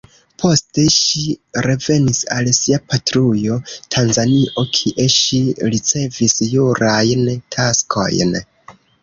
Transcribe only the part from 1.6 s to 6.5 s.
revenis al sia patrujo Tanzanio, kie ŝi ricevis